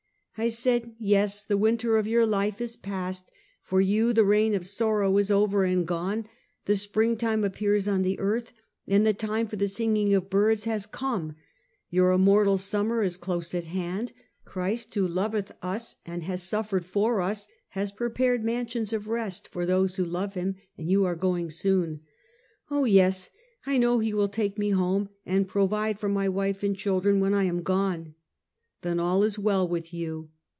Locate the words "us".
15.61-15.97, 17.21-17.47